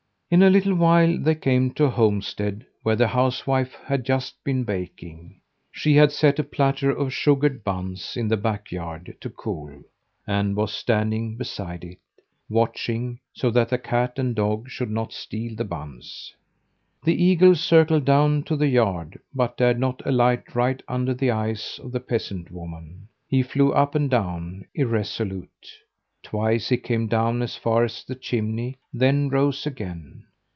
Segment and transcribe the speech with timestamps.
[0.33, 4.63] In a little while they came to a homestead where the housewife had just been
[4.63, 5.41] baking.
[5.73, 9.81] She had set a platter of sugared buns in the back yard to cool
[10.25, 11.99] and was standing beside it,
[12.47, 16.33] watching, so that the cat and dog should not steal the buns.
[17.03, 21.77] The eagle circled down to the yard, but dared not alight right under the eyes
[21.83, 23.09] of the peasant woman.
[23.27, 25.71] He flew up and down, irresolute;
[26.23, 30.23] twice he came down as far as the chimney, then rose again.